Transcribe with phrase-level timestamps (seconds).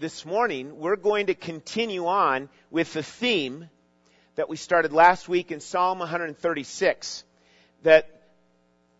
[0.00, 3.68] this morning, we're going to continue on with the theme
[4.34, 7.22] that we started last week in Psalm 136,
[7.82, 8.08] that,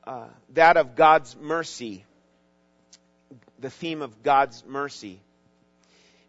[0.07, 2.05] uh, that of God's mercy,
[3.59, 5.23] the theme of God's mercy.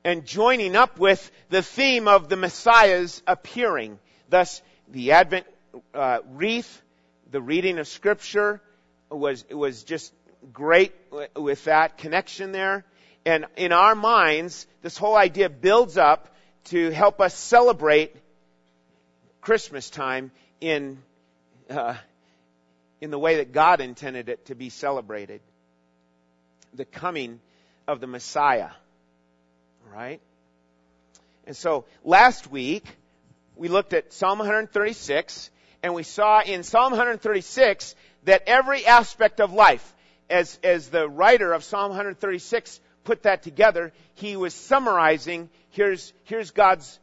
[0.05, 3.99] And joining up with the theme of the Messiah's appearing,
[4.29, 5.47] thus the Advent
[5.93, 6.81] uh, wreath,
[7.29, 8.61] the reading of Scripture
[9.09, 10.13] was was just
[10.53, 10.93] great
[11.35, 12.85] with that connection there.
[13.25, 16.27] And in our minds, this whole idea builds up
[16.65, 18.15] to help us celebrate
[19.41, 20.99] Christmas time in,
[21.69, 21.95] uh,
[22.99, 25.41] in the way that God intended it to be celebrated.
[26.73, 27.39] The coming
[27.87, 28.69] of the Messiah.
[29.93, 30.21] Right?
[31.45, 32.85] And so last week,
[33.55, 35.51] we looked at Psalm 136,
[35.83, 39.95] and we saw in Psalm 136 that every aspect of life,
[40.29, 46.51] as, as the writer of Psalm 136 put that together, he was summarizing here's, here's
[46.51, 46.99] God's,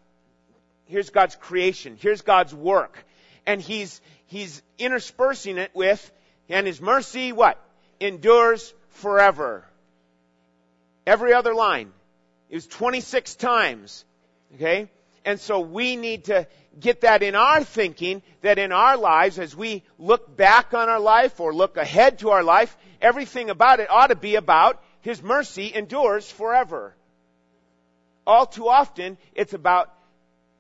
[0.87, 3.05] here's God's creation, here's God's work.
[3.47, 6.11] And he's, he's interspersing it with,
[6.49, 7.59] and his mercy, what?
[8.01, 9.65] Endures forever.
[11.07, 11.91] Every other line
[12.51, 14.05] is 26 times.
[14.55, 14.89] Okay?
[15.25, 16.47] And so we need to
[16.79, 21.01] get that in our thinking that in our lives, as we look back on our
[21.01, 25.23] life or look ahead to our life, everything about it ought to be about his
[25.23, 26.95] mercy endures forever.
[28.27, 29.91] All too often, it's about,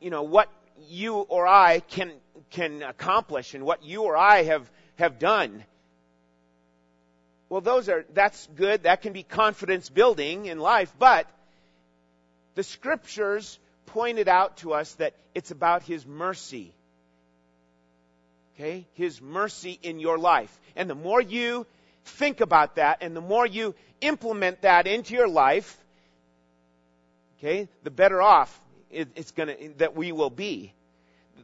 [0.00, 0.48] you know, what
[0.88, 2.12] you or I can,
[2.48, 5.62] can accomplish and what you or I have, have done.
[7.50, 8.84] Well, those are, that's good.
[8.84, 11.26] That can be confidence building in life, but
[12.54, 16.72] the scriptures pointed out to us that it's about His mercy.
[18.54, 18.86] Okay?
[18.94, 20.58] His mercy in your life.
[20.74, 21.66] And the more you
[22.08, 25.78] think about that and the more you implement that into your life,
[27.38, 30.72] okay, the better off it's gonna, that we will be.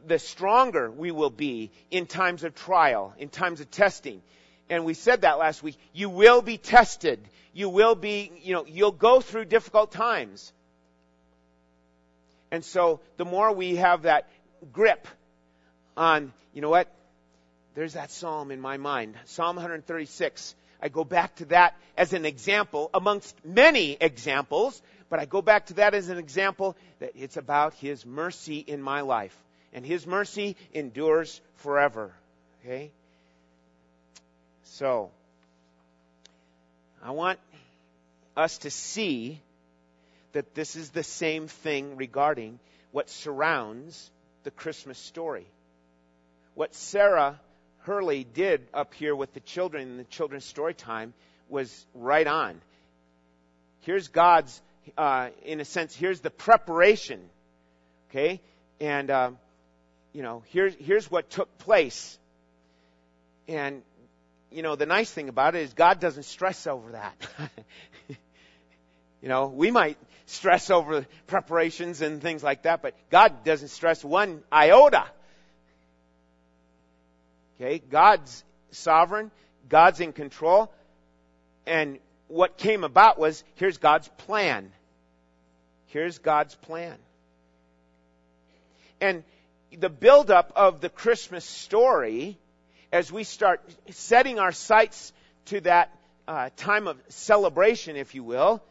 [0.07, 4.21] The stronger we will be in times of trial, in times of testing.
[4.69, 5.77] And we said that last week.
[5.93, 7.19] You will be tested.
[7.53, 10.51] You will be, you know, you'll go through difficult times.
[12.51, 14.27] And so the more we have that
[14.71, 15.07] grip
[15.95, 16.87] on, you know what?
[17.75, 19.15] There's that psalm in my mind.
[19.25, 20.55] Psalm 136.
[20.81, 25.67] I go back to that as an example amongst many examples, but I go back
[25.67, 29.37] to that as an example that it's about His mercy in my life.
[29.73, 32.13] And His mercy endures forever.
[32.63, 32.91] Okay?
[34.63, 35.11] So,
[37.03, 37.39] I want
[38.37, 39.41] us to see
[40.31, 42.57] that this is the same thing regarding
[42.91, 44.11] what surrounds
[44.43, 45.45] the Christmas story.
[46.53, 47.39] What Sarah
[47.85, 51.13] Hurley did up here with the children in the children's story time
[51.49, 52.59] was right on.
[53.81, 54.59] Here's God's,
[54.97, 57.21] uh, in a sense, here's the preparation,
[58.09, 58.41] okay?
[58.79, 59.31] And, uh,
[60.13, 62.17] you know, here's, here's what took place.
[63.47, 63.83] And,
[64.51, 67.15] you know, the nice thing about it is God doesn't stress over that.
[69.21, 74.03] you know, we might stress over preparations and things like that, but God doesn't stress
[74.03, 75.05] one iota.
[77.59, 79.31] Okay, God's sovereign,
[79.69, 80.71] God's in control,
[81.65, 84.71] and what came about was here's God's plan.
[85.87, 86.97] Here's God's plan.
[88.99, 89.23] And
[89.71, 92.37] the buildup of the Christmas story,
[92.91, 93.61] as we start
[93.91, 95.13] setting our sights
[95.45, 95.95] to that
[96.27, 98.61] uh, time of celebration, if you will,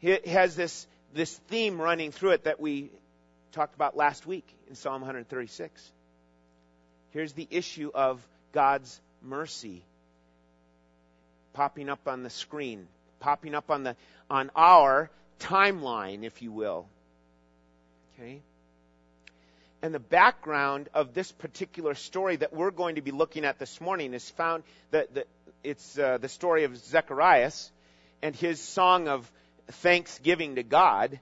[0.00, 2.90] it has this, this theme running through it that we
[3.52, 5.92] talked about last week in Psalm 136.
[7.12, 9.82] Here's the issue of God's mercy
[11.52, 12.86] popping up on the screen,
[13.20, 13.96] popping up on the
[14.30, 15.10] on our
[15.40, 16.86] timeline, if you will.
[18.14, 18.40] Okay?
[19.80, 23.80] And the background of this particular story that we're going to be looking at this
[23.80, 25.08] morning is found that
[25.62, 27.70] it's uh, the story of Zacharias
[28.22, 29.30] and his song of
[29.68, 31.20] thanksgiving to God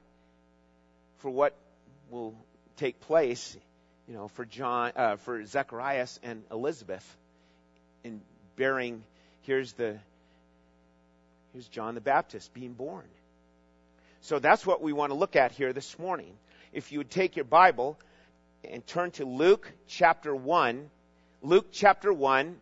[1.18, 1.54] for what
[2.10, 2.34] will
[2.76, 3.56] take place,
[4.08, 7.16] you know, for John, uh, for Zacharias and Elizabeth
[8.04, 8.20] in
[8.56, 9.02] bearing.
[9.42, 9.98] Here's the
[11.52, 13.04] here's John the Baptist being born.
[14.20, 16.32] So that's what we want to look at here this morning.
[16.72, 17.98] If you would take your Bible
[18.64, 20.90] and turn to Luke chapter 1,
[21.42, 22.56] Luke chapter 1,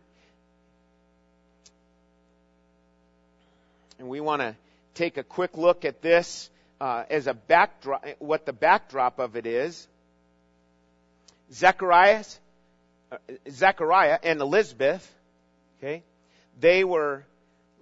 [3.99, 4.55] and we want to
[4.93, 6.49] take a quick look at this
[6.79, 9.87] uh, as a backdrop, what the backdrop of it is.
[11.51, 12.39] Zacharias,
[13.11, 13.17] uh,
[13.49, 15.09] Zechariah and Elizabeth,
[15.77, 16.03] okay,
[16.59, 17.23] they were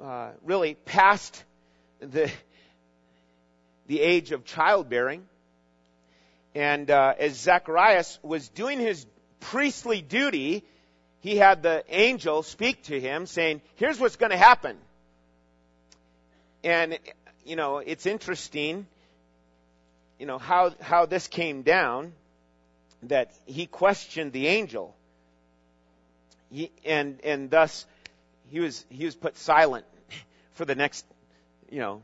[0.01, 1.43] uh, really past
[1.99, 2.31] the
[3.87, 5.25] the age of childbearing.
[6.55, 9.05] And uh, as Zacharias was doing his
[9.39, 10.63] priestly duty,
[11.21, 14.77] he had the angel speak to him saying, Here's what's going to happen.
[16.63, 16.97] And,
[17.45, 18.87] you know, it's interesting,
[20.19, 22.13] you know, how, how this came down
[23.09, 24.95] that he questioned the angel.
[26.51, 27.85] He, and, and thus,
[28.49, 29.85] he was, he was put silent
[30.53, 31.05] for the next,
[31.69, 32.01] you know,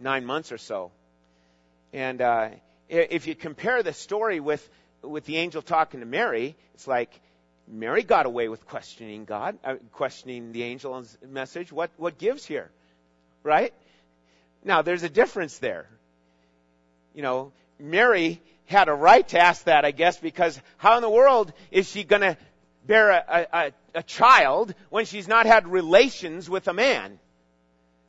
[0.00, 0.90] nine months or so.
[1.92, 2.48] And, uh,
[2.92, 4.68] if you compare the story with,
[5.02, 7.10] with the angel talking to Mary, it's like
[7.66, 11.72] Mary got away with questioning God, uh, questioning the angel's message.
[11.72, 12.70] What, what gives here?
[13.42, 13.72] Right?
[14.64, 15.86] Now, there's a difference there.
[17.14, 21.10] You know, Mary had a right to ask that, I guess, because how in the
[21.10, 22.36] world is she going to
[22.86, 27.18] bear a, a, a child when she's not had relations with a man?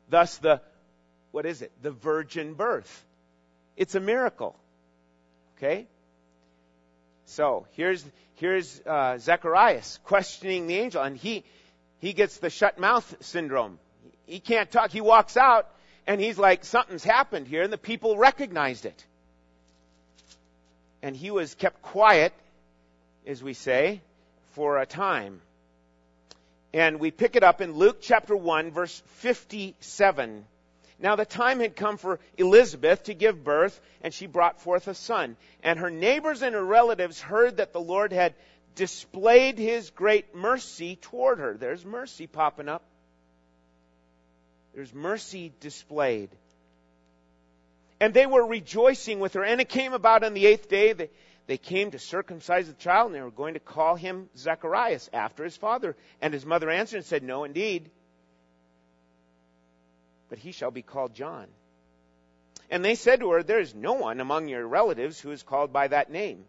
[0.09, 0.61] Thus, the,
[1.31, 1.71] what is it?
[1.81, 3.05] The virgin birth.
[3.75, 4.55] It's a miracle.
[5.57, 5.87] Okay?
[7.25, 8.05] So, here's,
[8.35, 11.43] here's uh, Zacharias questioning the angel, and he,
[11.99, 13.79] he gets the shut mouth syndrome.
[14.25, 14.91] He can't talk.
[14.91, 15.69] He walks out,
[16.05, 19.05] and he's like, something's happened here, and the people recognized it.
[21.03, 22.33] And he was kept quiet,
[23.27, 24.01] as we say,
[24.53, 25.41] for a time.
[26.73, 30.45] And we pick it up in Luke chapter 1, verse 57.
[30.99, 34.95] Now the time had come for Elizabeth to give birth, and she brought forth a
[34.95, 35.35] son.
[35.61, 38.33] And her neighbors and her relatives heard that the Lord had
[38.75, 41.55] displayed his great mercy toward her.
[41.55, 42.81] There's mercy popping up.
[44.73, 46.29] There's mercy displayed.
[48.03, 49.45] And they were rejoicing with her.
[49.45, 51.09] And it came about on the eighth day, they,
[51.47, 55.45] they came to circumcise the child, and they were going to call him Zacharias after
[55.45, 55.95] his father.
[56.21, 57.89] And his mother answered and said, No, indeed
[60.33, 61.45] but he shall be called John.
[62.71, 65.71] And they said to her, There is no one among your relatives who is called
[65.71, 66.45] by that name.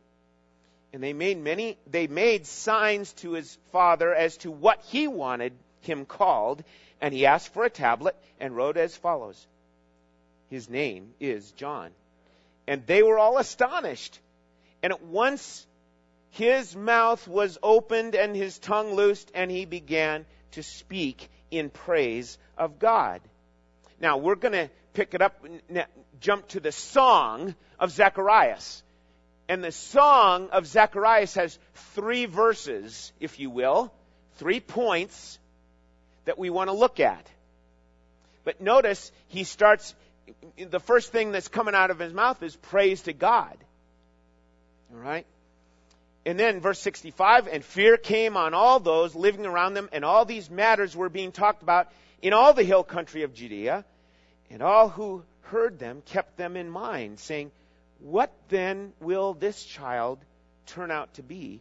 [0.95, 5.53] And they made many, they made signs to his father as to what he wanted
[5.83, 6.65] him called,
[7.03, 9.47] and he asked for a tablet and wrote as follows
[10.55, 11.91] His name is John.
[12.69, 14.21] And they were all astonished.
[14.85, 15.67] And at once
[16.31, 22.39] his mouth was opened and his tongue loosed, and he began to speak in praise
[22.57, 23.21] of God.
[24.01, 25.45] Now, we're going to pick it up,
[26.21, 28.85] jump to the song of Zacharias.
[29.49, 31.59] And the song of Zacharias has
[31.97, 33.93] three verses, if you will,
[34.37, 35.41] three points
[36.27, 37.29] that we want to look at.
[38.45, 39.95] But notice he starts,
[40.57, 43.57] the first thing that's coming out of his mouth is praise to God.
[44.93, 45.27] All right?
[46.27, 50.25] And then verse 65, and fear came on all those living around them, and all
[50.25, 51.91] these matters were being talked about
[52.23, 53.85] in all the hill country of Judea.
[54.51, 57.51] And all who heard them kept them in mind, saying,
[57.99, 60.19] What then will this child
[60.67, 61.61] turn out to be?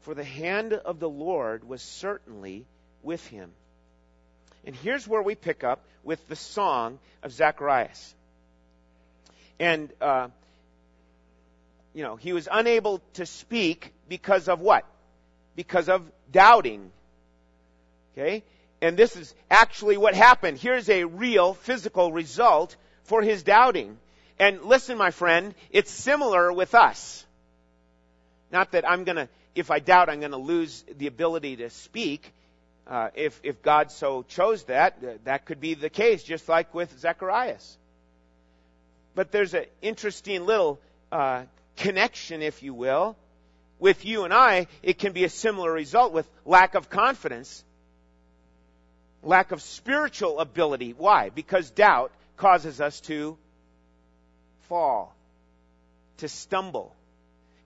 [0.00, 2.66] For the hand of the Lord was certainly
[3.02, 3.52] with him.
[4.64, 8.14] And here's where we pick up with the song of Zacharias.
[9.58, 10.28] And, uh,
[11.94, 14.84] you know, he was unable to speak because of what?
[15.56, 16.90] Because of doubting.
[18.12, 18.42] Okay?
[18.80, 20.58] And this is actually what happened.
[20.58, 23.98] Here's a real physical result for his doubting.
[24.38, 27.26] And listen, my friend, it's similar with us.
[28.50, 32.32] Not that I'm gonna, if I doubt, I'm gonna lose the ability to speak.
[32.90, 36.74] Uh, if, if God so chose that, uh, that could be the case, just like
[36.74, 37.78] with Zacharias.
[39.14, 40.80] But there's an interesting little
[41.12, 41.44] uh,
[41.76, 43.16] connection, if you will.
[43.78, 47.64] With you and I, it can be a similar result with lack of confidence
[49.22, 50.94] lack of spiritual ability.
[50.96, 51.30] Why?
[51.30, 53.36] Because doubt causes us to
[54.68, 55.14] fall,
[56.18, 56.94] to stumble.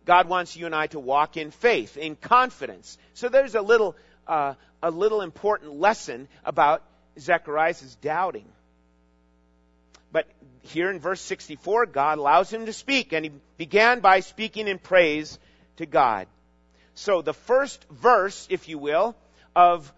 [0.05, 2.99] God wants you and I to walk in faith, in confidence.
[3.15, 6.83] So there's a little, uh, a little important lesson about
[7.19, 8.47] Zechariah's doubting.
[10.13, 10.27] But
[10.63, 14.79] here in verse 64, God allows him to speak, and he began by speaking in
[14.79, 15.39] praise
[15.77, 16.27] to God.
[16.95, 19.17] So the first verse, if you will,
[19.57, 19.93] of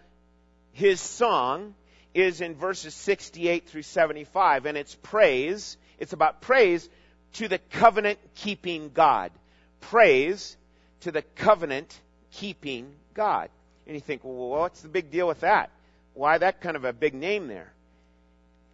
[0.73, 1.75] his song
[2.15, 5.77] is in verses 68 through 75, and it's praise.
[5.99, 6.89] It's about praise
[7.35, 9.33] to the covenant keeping God.
[9.81, 10.57] Praise
[11.01, 11.99] to the covenant
[12.33, 13.51] keeping God.
[13.87, 15.71] And you think, well, what's the big deal with that?
[16.15, 17.73] Why that kind of a big name there?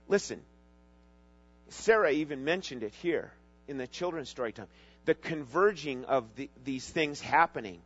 [0.08, 0.40] Listen,
[1.68, 3.32] Sarah even mentioned it here
[3.68, 4.68] in the children's story time.
[5.04, 7.80] The converging of the, these things happening,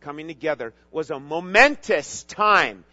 [0.00, 2.84] coming together, was a momentous time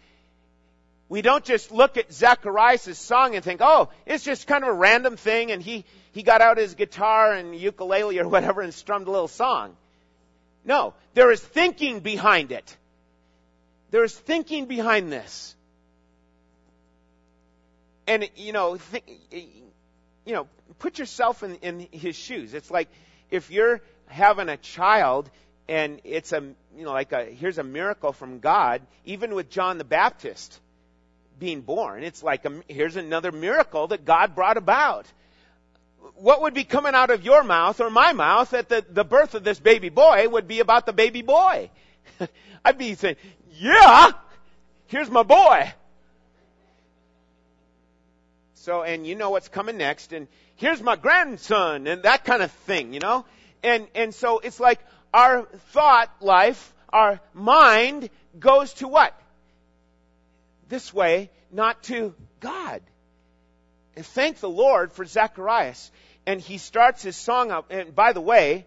[1.10, 4.72] We don't just look at Zacharias' song and think, oh, it's just kind of a
[4.72, 9.08] random thing and he, he got out his guitar and ukulele or whatever and strummed
[9.08, 9.76] a little song.
[10.64, 12.76] No, there is thinking behind it.
[13.90, 15.54] There is thinking behind this.
[18.06, 19.04] And, you know, th-
[20.24, 22.54] you know, put yourself in, in his shoes.
[22.54, 22.88] It's like
[23.30, 25.30] if you're having a child
[25.68, 26.40] and it's a,
[26.76, 30.58] you know, like a, here's a miracle from God, even with John the Baptist
[31.38, 35.06] being born, it's like a, here's another miracle that God brought about.
[36.14, 39.34] What would be coming out of your mouth or my mouth at the, the birth
[39.34, 41.70] of this baby boy would be about the baby boy.
[42.64, 43.16] I'd be saying,
[43.60, 44.12] yeah,
[44.86, 45.70] here's my boy.
[48.54, 52.50] So, and you know what's coming next, and here's my grandson, and that kind of
[52.50, 53.26] thing, you know?
[53.62, 54.80] And, and so it's like
[55.12, 59.14] our thought life, our mind goes to what?
[60.68, 62.80] This way, not to God.
[63.94, 65.90] And thank the Lord for Zacharias.
[66.26, 68.66] And he starts his song up, and by the way,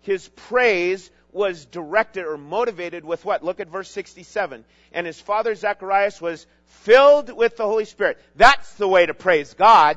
[0.00, 1.08] his praise
[1.38, 3.44] was directed or motivated with what?
[3.44, 4.64] Look at verse 67.
[4.92, 8.18] And his father Zacharias was filled with the Holy Spirit.
[8.34, 9.96] That's the way to praise God.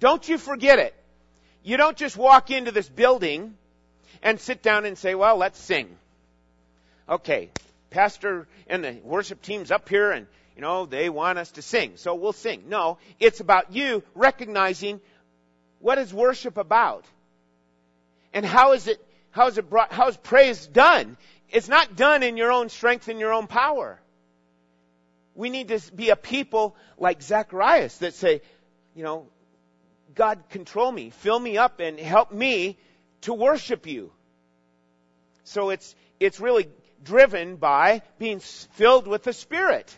[0.00, 0.94] Don't you forget it.
[1.62, 3.54] You don't just walk into this building
[4.22, 5.88] and sit down and say, well, let's sing.
[7.08, 7.50] Okay,
[7.88, 10.26] pastor and the worship team's up here and,
[10.56, 12.64] you know, they want us to sing, so we'll sing.
[12.68, 15.00] No, it's about you recognizing
[15.78, 17.06] what is worship about?
[18.32, 21.16] And how is it, how is it brought, how is praise done?
[21.50, 24.00] It's not done in your own strength and your own power.
[25.34, 28.42] We need to be a people like Zacharias that say,
[28.94, 29.26] you know,
[30.14, 32.76] God control me, fill me up and help me
[33.22, 34.12] to worship you.
[35.44, 36.68] So it's, it's really
[37.02, 39.96] driven by being filled with the Spirit.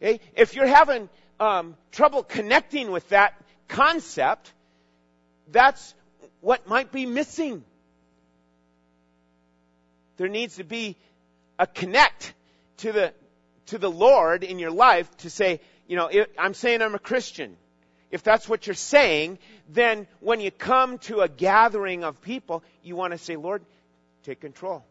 [0.00, 0.20] Okay?
[0.34, 3.34] If you're having um, trouble connecting with that
[3.68, 4.52] concept,
[5.50, 5.94] that's
[6.40, 7.64] what might be missing.
[10.16, 10.96] There needs to be
[11.58, 12.34] a connect
[12.78, 13.12] to the,
[13.66, 17.56] to the Lord in your life to say, you know, I'm saying I'm a Christian.
[18.10, 19.38] If that's what you're saying,
[19.68, 23.62] then when you come to a gathering of people, you want to say, Lord,
[24.24, 24.84] take control.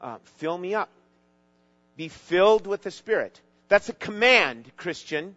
[0.00, 0.88] Uh, fill me up.
[1.96, 3.40] Be filled with the Spirit.
[3.68, 5.36] That's a command, Christian.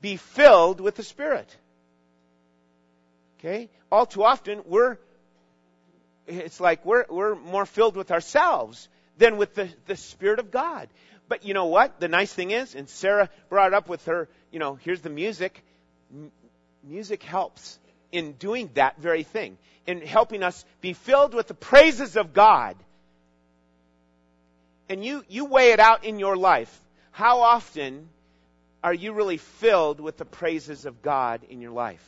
[0.00, 1.54] Be filled with the Spirit.
[3.44, 3.68] Okay?
[3.92, 4.96] All too often, we're,
[6.26, 10.88] it's like we're, we're more filled with ourselves than with the, the Spirit of God.
[11.28, 12.00] But you know what?
[12.00, 15.62] The nice thing is, and Sarah brought up with her, you know, here's the music.
[16.10, 16.32] M-
[16.82, 17.78] music helps
[18.12, 22.76] in doing that very thing, in helping us be filled with the praises of God.
[24.88, 26.80] And you, you weigh it out in your life.
[27.10, 28.08] How often
[28.82, 32.02] are you really filled with the praises of God in your life?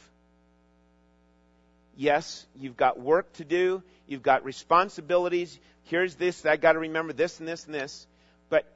[1.97, 3.83] Yes, you've got work to do.
[4.07, 5.59] You've got responsibilities.
[5.85, 6.45] Here's this.
[6.45, 8.07] I got to remember this and this and this.
[8.51, 8.67] But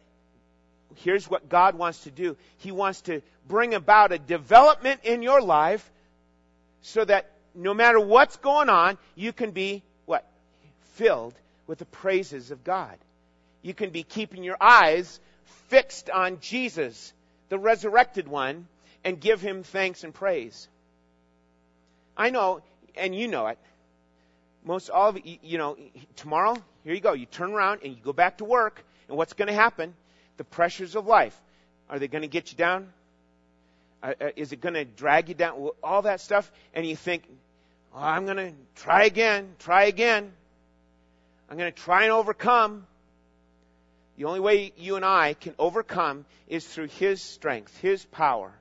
[0.96, 2.36] here's what God wants to do.
[2.58, 5.88] He wants to bring about a development in your life
[6.82, 10.24] so that no matter what's going on, you can be what?
[10.94, 11.34] Filled
[11.66, 12.96] with the praises of God.
[13.62, 15.20] You can be keeping your eyes
[15.68, 17.12] fixed on Jesus,
[17.50, 18.66] the resurrected one,
[19.04, 20.68] and give him thanks and praise.
[22.16, 22.62] I know
[22.96, 23.58] and you know it.
[24.64, 25.76] Most all of you, you know,
[26.16, 27.12] tomorrow, here you go.
[27.12, 29.94] You turn around and you go back to work, and what's going to happen?
[30.36, 31.38] The pressures of life.
[31.88, 32.92] Are they going to get you down?
[34.02, 35.70] Uh, uh is it going to drag you down?
[35.82, 37.24] All that stuff, and you think,
[37.94, 40.32] oh, I'm going to try again, try again.
[41.48, 42.86] I'm going to try and overcome.
[44.16, 48.52] The only way you and I can overcome is through His strength, His power,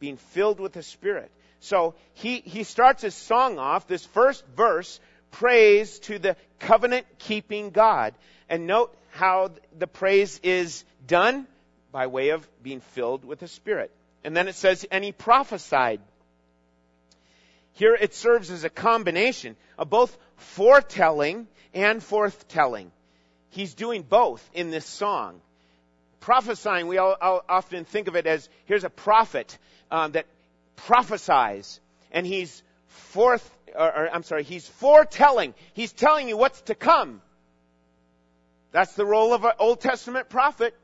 [0.00, 1.30] being filled with the Spirit.
[1.62, 4.98] So he, he starts his song off, this first verse,
[5.30, 8.14] praise to the covenant keeping God.
[8.48, 11.46] And note how the praise is done
[11.92, 13.92] by way of being filled with the Spirit.
[14.24, 16.00] And then it says, and he prophesied.
[17.74, 22.88] Here it serves as a combination of both foretelling and forthtelling.
[23.50, 25.40] He's doing both in this song.
[26.18, 29.56] Prophesying, we all, all often think of it as here's a prophet
[29.92, 30.26] um, that
[30.86, 35.54] prophesies and he's forth, or, or, I'm sorry, he's foretelling.
[35.74, 37.22] He's telling you what's to come.
[38.70, 40.74] That's the role of an Old Testament prophet.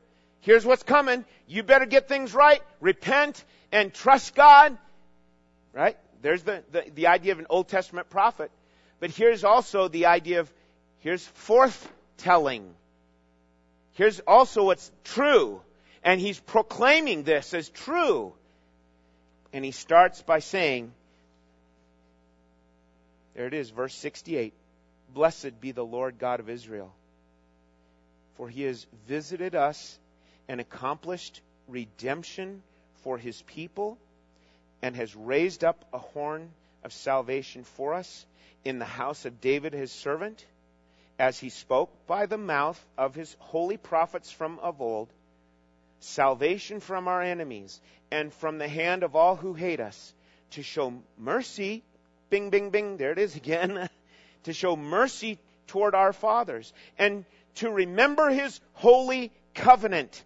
[0.41, 1.25] Here's what's coming.
[1.47, 4.77] You better get things right, repent, and trust God.
[5.73, 5.97] Right?
[6.21, 8.51] There's the, the, the idea of an Old Testament prophet.
[8.99, 10.53] But here's also the idea of,
[10.99, 12.63] here's forthtelling.
[13.93, 15.61] Here's also what's true.
[16.03, 18.33] And he's proclaiming this as true.
[19.53, 20.93] And he starts by saying,
[23.35, 24.53] there it is, verse 68.
[25.13, 26.93] Blessed be the Lord God of Israel,
[28.35, 29.97] for he has visited us
[30.47, 32.61] and accomplished redemption
[33.03, 33.97] for his people
[34.81, 36.51] and has raised up a horn
[36.83, 38.25] of salvation for us
[38.65, 40.45] in the house of David his servant,
[41.17, 45.07] as he spoke by the mouth of his holy prophets from of old,
[45.99, 50.13] salvation from our enemies and from the hand of all who hate us,
[50.51, 51.83] to show mercy,
[52.29, 53.89] bing, bing, bing, there it is again,
[54.43, 55.37] to show mercy
[55.67, 57.25] toward our fathers, and
[57.55, 60.23] to remember his holy covenant,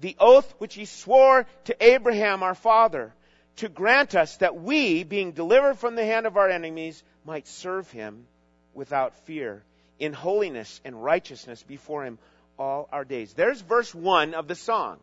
[0.00, 3.12] the oath which he swore to Abraham our father,
[3.56, 7.90] to grant us that we, being delivered from the hand of our enemies, might serve
[7.90, 8.26] him
[8.74, 9.64] without fear,
[9.98, 12.18] in holiness and righteousness before him
[12.58, 13.32] all our days.
[13.34, 14.98] There's verse 1 of the song.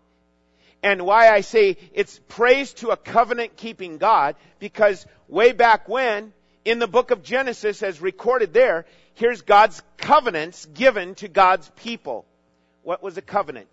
[0.83, 6.33] And why I say it's praise to a covenant keeping God, because way back when,
[6.63, 8.85] in the book of Genesis, as recorded there,
[9.15, 12.25] here's God's covenants given to God's people.
[12.83, 13.67] What was a covenant?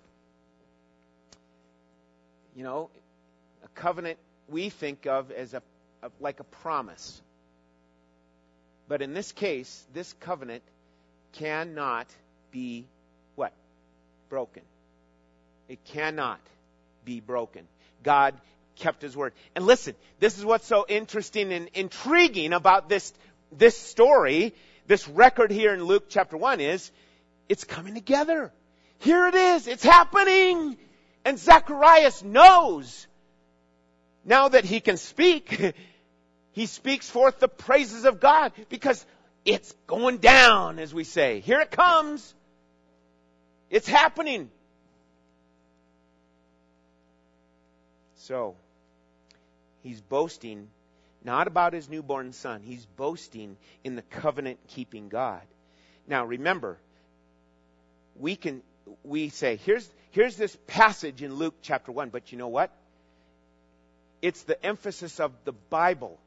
[2.57, 2.91] You know,
[3.65, 5.63] a covenant we think of as a,
[6.03, 7.21] a like a promise.
[8.89, 10.63] But in this case, this covenant
[11.33, 12.07] cannot
[12.51, 12.87] be?
[14.33, 14.63] Broken.
[15.69, 16.41] It cannot
[17.05, 17.69] be broken.
[18.03, 18.33] God
[18.77, 19.35] kept his word.
[19.55, 23.13] And listen, this is what's so interesting and intriguing about this,
[23.55, 24.55] this story,
[24.87, 26.91] this record here in Luke chapter 1 is,
[27.51, 28.51] it's coming together.
[29.01, 29.69] Here it is.
[29.69, 30.79] It's happening.
[31.27, 33.07] And Zacharias knows
[34.25, 35.75] now that he can speak,
[36.53, 39.05] he speaks forth the praises of God because
[39.45, 41.41] it's going down, as we say.
[41.41, 42.35] Here it comes.
[43.73, 44.51] It's happening.
[48.17, 48.55] So,
[49.83, 50.69] he's boasting
[51.25, 52.61] not about his newborn son.
[52.63, 55.41] He's boasting in the covenant keeping God.
[56.07, 56.79] Now remember,
[58.17, 58.63] we can,
[59.05, 62.71] we say, here's, here's this passage in Luke chapter 1, but you know what?
[64.21, 66.19] It's the emphasis of the Bible.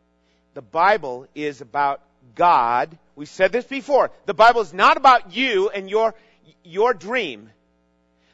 [0.56, 2.02] The Bible is about
[2.34, 2.98] God.
[3.16, 4.12] We said this before.
[4.26, 6.16] The Bible is not about you and your,
[6.64, 7.50] your dream.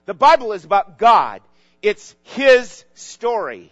[0.05, 1.41] The Bible is about God.
[1.81, 3.71] It's His story.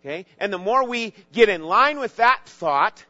[0.00, 0.26] Okay?
[0.38, 3.04] And the more we get in line with that thought,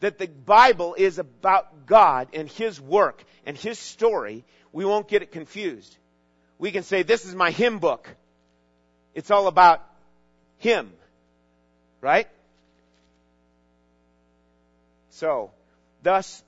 [0.00, 5.22] that the Bible is about God and His work and His story, we won't get
[5.22, 5.96] it confused.
[6.58, 8.08] We can say, this is my hymn book.
[9.14, 9.84] It's all about
[10.58, 10.92] Him.
[12.00, 12.28] Right?
[15.10, 15.52] So,
[16.02, 16.42] thus,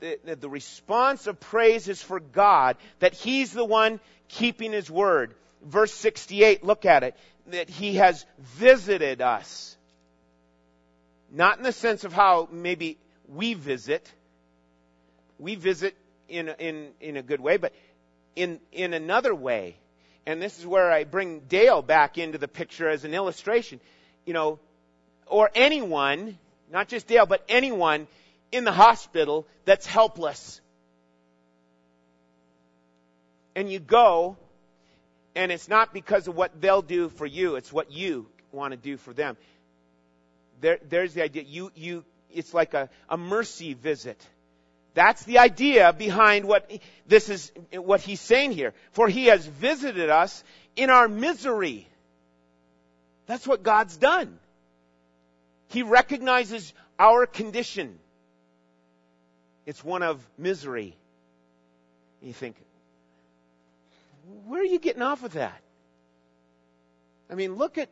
[0.00, 5.34] the, the, response of praise is for God, that He's the one keeping His word.
[5.62, 7.16] Verse 68, look at it,
[7.48, 9.76] that He has visited us.
[11.30, 14.10] Not in the sense of how maybe we visit.
[15.38, 15.96] We visit
[16.28, 17.72] in, in, in a good way, but
[18.36, 19.76] in, in another way.
[20.26, 23.80] And this is where I bring Dale back into the picture as an illustration.
[24.24, 24.58] You know,
[25.26, 26.38] or anyone,
[26.72, 28.06] not just Dale, but anyone
[28.54, 30.60] in the hospital that's helpless.
[33.56, 34.36] And you go,
[35.34, 38.76] and it's not because of what they'll do for you, it's what you want to
[38.76, 39.36] do for them.
[40.60, 41.42] There, there's the idea.
[41.42, 44.24] You, you, it's like a, a mercy visit.
[44.94, 46.70] That's the idea behind what
[47.08, 48.72] this is, what he's saying here.
[48.92, 50.44] For he has visited us
[50.76, 51.88] in our misery.
[53.26, 54.38] That's what God's done.
[55.68, 57.98] He recognizes our condition.
[59.66, 60.96] It's one of misery.
[62.20, 62.56] And you think,
[64.46, 65.60] where are you getting off with that?
[67.30, 67.88] I mean, look at,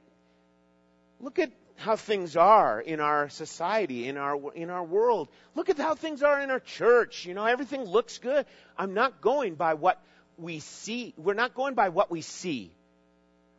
[1.21, 5.29] look at how things are in our society, in our, in our world.
[5.55, 7.27] Look at how things are in our church.
[7.27, 8.47] You know, everything looks good.
[8.79, 10.01] I'm not going by what
[10.39, 11.15] we see.
[11.17, 12.71] We're not going by what we see.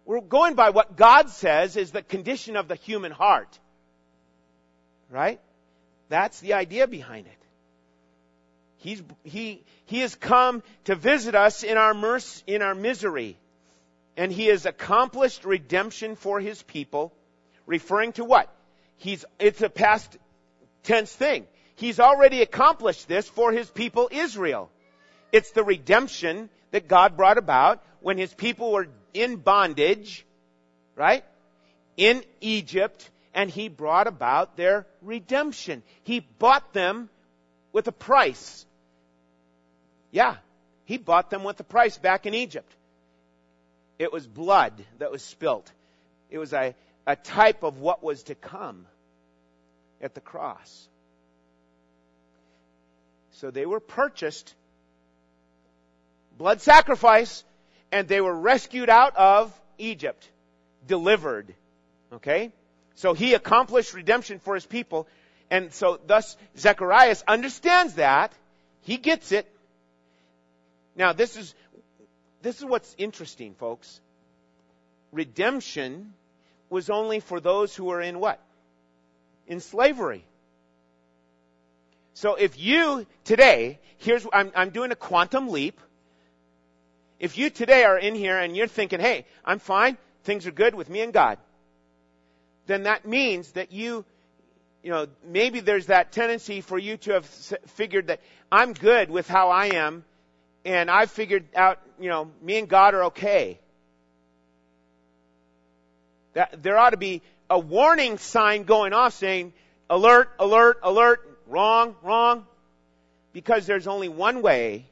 [0.06, 3.60] We're going by what God says is the condition of the human heart.
[5.10, 5.40] Right?
[6.10, 7.43] That's the idea behind it.
[8.84, 13.38] He's, he, he has come to visit us in our, mercy, in our misery.
[14.18, 17.14] And he has accomplished redemption for his people,
[17.66, 18.54] referring to what?
[18.98, 20.18] He's, it's a past
[20.84, 21.48] tense thing.
[21.76, 24.70] He's already accomplished this for his people Israel.
[25.32, 30.26] It's the redemption that God brought about when his people were in bondage,
[30.98, 31.24] right?
[31.96, 35.84] In Egypt, and he brought about their redemption.
[36.04, 37.10] He bought them
[37.72, 38.66] with a price.
[40.14, 40.38] Yeah.
[40.86, 42.72] He bought them with a the price back in Egypt.
[44.00, 45.70] It was blood that was spilt.
[46.30, 48.86] It was a, a type of what was to come
[50.02, 50.88] at the cross.
[53.32, 54.54] So they were purchased,
[56.38, 57.44] blood sacrifice,
[57.92, 60.30] and they were rescued out of Egypt,
[60.88, 61.54] delivered.
[62.12, 62.52] Okay?
[62.96, 65.08] So he accomplished redemption for his people.
[65.50, 68.32] And so thus Zacharias understands that.
[68.82, 69.50] He gets it.
[70.96, 71.56] Now this is,
[72.42, 74.02] this is what's interesting, folks.
[75.12, 76.14] Redemption
[76.70, 78.40] was only for those who were in what?
[79.48, 80.26] In slavery.
[82.14, 85.80] So if you today, here's, I'm, I'm doing a quantum leap.
[87.20, 90.76] If you today are in here and you're thinking, hey, I'm fine, things are good
[90.76, 91.38] with me and God,
[92.68, 94.06] then that means that you,
[94.84, 98.20] you know, maybe there's that tendency for you to have figured that
[98.52, 100.04] I'm good with how I am,
[100.66, 103.60] and I've figured out, you know, me and God are okay.
[106.34, 109.54] That there ought to be a warning sign going off saying,
[109.90, 112.46] alert, alert, alert, wrong, wrong.
[113.34, 114.86] Because there's only one way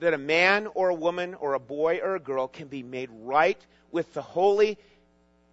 [0.00, 3.10] that a man or a woman or a boy or a girl can be made
[3.22, 3.58] right
[3.90, 4.78] with the holy,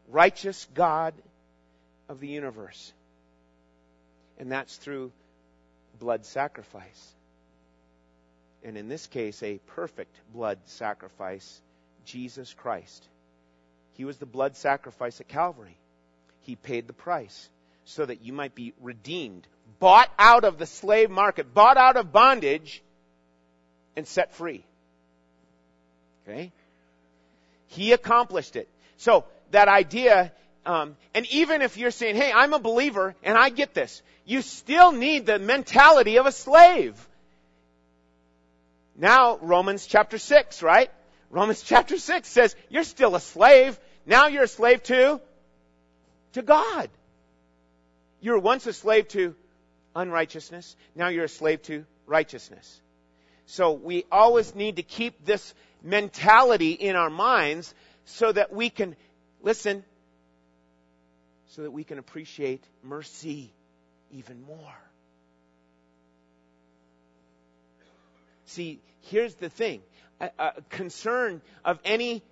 [0.09, 1.13] righteous God
[2.07, 2.93] of the universe.
[4.37, 5.11] And that's through
[5.99, 7.14] blood sacrifice.
[8.65, 11.61] And in this case, a perfect blood sacrifice,
[12.03, 13.07] Jesus Christ.
[13.93, 15.77] He was the blood sacrifice at Calvary.
[16.41, 17.49] He paid the price
[17.85, 19.47] so that you might be redeemed,
[19.79, 22.81] bought out of the slave market, bought out of bondage,
[23.95, 24.65] and set free.
[26.27, 26.51] Okay?
[27.67, 28.67] He accomplished it.
[28.97, 30.31] So, that idea,
[30.65, 34.41] um, and even if you're saying, hey, I'm a believer and I get this, you
[34.41, 36.95] still need the mentality of a slave.
[38.97, 40.89] Now, Romans chapter 6, right?
[41.29, 43.79] Romans chapter 6 says, you're still a slave.
[44.05, 45.19] Now you're a slave to,
[46.33, 46.89] to God.
[48.21, 49.35] You were once a slave to
[49.95, 50.75] unrighteousness.
[50.95, 52.81] Now you're a slave to righteousness.
[53.45, 55.53] So we always need to keep this
[55.83, 57.73] mentality in our minds
[58.05, 58.95] so that we can,
[59.41, 59.83] listen,
[61.49, 63.53] so that we can appreciate mercy
[64.11, 64.75] even more.
[68.55, 69.81] See, here's the thing.
[70.21, 72.23] A, a concern of any,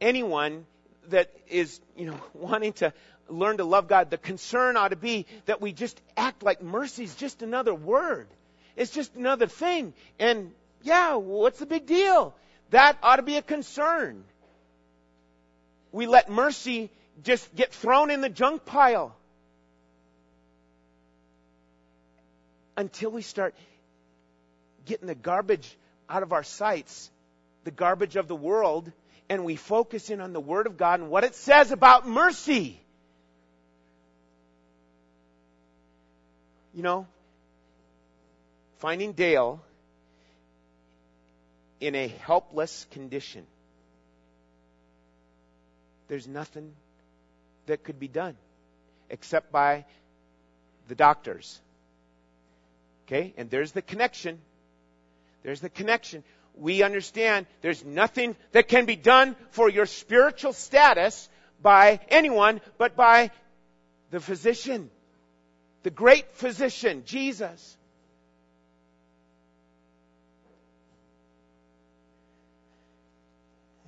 [0.00, 0.64] anyone
[1.10, 2.94] that is, you know, wanting to
[3.28, 7.04] learn to love God, the concern ought to be that we just act like mercy
[7.04, 8.26] is just another word.
[8.74, 9.92] It's just another thing.
[10.18, 12.34] And yeah, what's the big deal?
[12.70, 14.24] That ought to be a concern.
[15.92, 16.90] We let mercy
[17.22, 19.14] just get thrown in the junk pile.
[22.78, 23.54] Until we start
[24.86, 25.76] getting the garbage
[26.08, 27.10] out of our sights,
[27.64, 28.90] the garbage of the world,
[29.28, 32.80] and we focus in on the Word of God and what it says about mercy.
[36.72, 37.06] You know,
[38.78, 39.60] finding Dale
[41.80, 43.46] in a helpless condition.
[46.08, 46.72] There's nothing
[47.66, 48.36] that could be done
[49.10, 49.84] except by
[50.88, 51.60] the doctors.
[53.06, 53.34] Okay?
[53.36, 54.38] And there's the connection.
[55.46, 56.24] There's the connection.
[56.56, 61.28] We understand there's nothing that can be done for your spiritual status
[61.62, 63.30] by anyone but by
[64.10, 64.90] the physician.
[65.84, 67.76] The great physician, Jesus.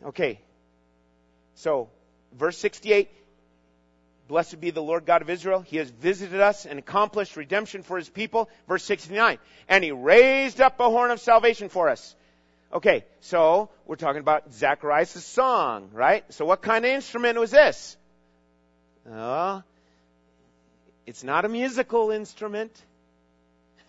[0.04, 0.38] Okay.
[1.56, 1.88] So,
[2.34, 3.10] verse 68
[4.28, 5.62] Blessed be the Lord God of Israel.
[5.62, 8.50] He has visited us and accomplished redemption for his people.
[8.68, 9.38] Verse 69.
[9.68, 12.14] And he raised up a horn of salvation for us.
[12.70, 16.30] Okay, so we're talking about Zacharias' song, right?
[16.34, 17.96] So what kind of instrument was this?
[19.10, 19.62] Uh,
[21.06, 22.70] it's not a musical instrument.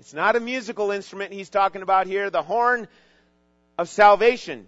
[0.00, 2.30] it's not a musical instrument he's talking about here.
[2.30, 2.88] The horn
[3.76, 4.66] of salvation.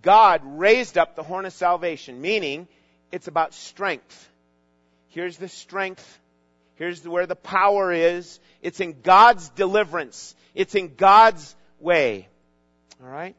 [0.00, 2.68] God raised up the horn of salvation, meaning
[3.14, 4.28] it's about strength.
[5.10, 6.18] Here's the strength.
[6.74, 8.40] Here's where the power is.
[8.60, 10.34] It's in God's deliverance.
[10.52, 12.26] It's in God's way.
[13.00, 13.36] Alright?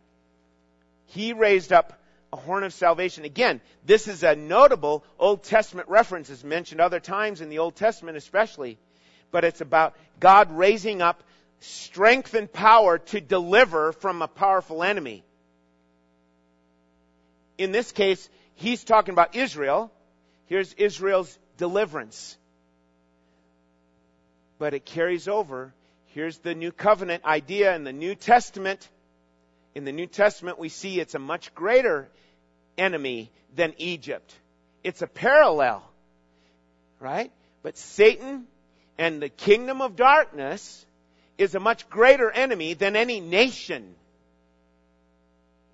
[1.08, 2.00] He raised up
[2.32, 3.26] a horn of salvation.
[3.26, 6.30] Again, this is a notable Old Testament reference.
[6.30, 8.78] It's mentioned other times in the Old Testament especially.
[9.30, 11.22] But it's about God raising up
[11.60, 15.26] strength and power to deliver from a powerful enemy
[17.58, 19.92] in this case, he's talking about Israel.
[20.48, 22.38] Here's Israel's deliverance.
[24.58, 25.74] But it carries over.
[26.08, 28.90] here's the new covenant idea in the New Testament.
[29.74, 32.10] In the New Testament, we see it's a much greater
[32.78, 34.34] enemy than Egypt.
[34.84, 35.84] It's a parallel,
[37.00, 37.32] right?
[37.64, 38.46] But Satan
[38.98, 40.86] and the kingdom of darkness
[41.38, 43.96] is a much greater enemy than any nation.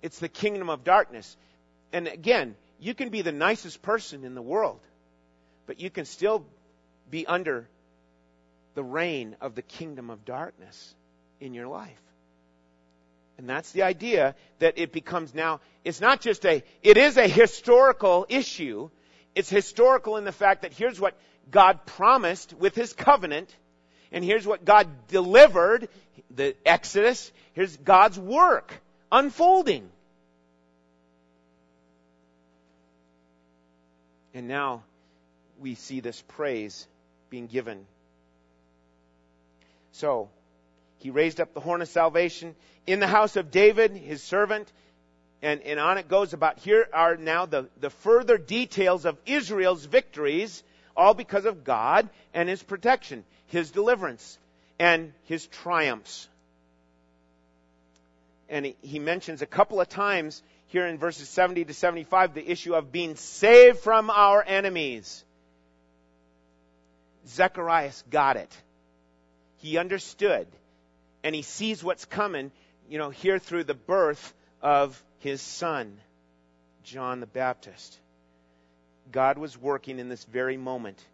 [0.00, 1.36] It's the kingdom of darkness.
[1.92, 4.80] And again, you can be the nicest person in the world,
[5.66, 6.44] but you can still
[7.08, 7.68] be under
[8.74, 10.94] the reign of the kingdom of darkness
[11.40, 12.02] in your life.
[13.38, 17.28] And that's the idea that it becomes now, it's not just a, it is a
[17.28, 18.90] historical issue.
[19.36, 21.16] It's historical in the fact that here's what
[21.50, 23.54] God promised with His covenant,
[24.10, 25.88] and here's what God delivered,
[26.34, 28.74] the Exodus, here's God's work
[29.12, 29.88] unfolding.
[34.34, 34.82] And now
[35.60, 36.86] we see this praise
[37.30, 37.86] being given.
[39.92, 40.30] So,
[40.98, 42.54] he raised up the horn of salvation
[42.86, 44.70] in the house of David, his servant.
[45.42, 49.84] And, and on it goes about here are now the, the further details of Israel's
[49.84, 50.62] victories,
[50.96, 54.38] all because of God and his protection, his deliverance,
[54.78, 56.28] and his triumphs.
[58.48, 62.50] And he, he mentions a couple of times here in verses 70 to 75 the
[62.50, 65.22] issue of being saved from our enemies.
[67.28, 68.50] Zechariah got it.
[69.58, 70.46] He understood.
[71.22, 72.50] And he sees what's coming,
[72.88, 74.32] you know, here through the birth
[74.62, 75.98] of his son,
[76.84, 77.98] John the Baptist.
[79.12, 81.04] God was working in this very moment